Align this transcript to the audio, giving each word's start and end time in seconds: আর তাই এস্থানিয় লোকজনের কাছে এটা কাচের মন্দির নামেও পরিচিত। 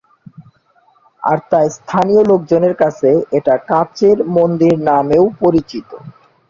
আর 1.23 1.37
তাই 1.49 1.65
এস্থানিয় 1.69 2.23
লোকজনের 2.31 2.75
কাছে 2.81 3.09
এটা 3.37 3.53
কাচের 3.69 4.17
মন্দির 4.35 4.75
নামেও 4.89 5.25
পরিচিত। 5.41 5.89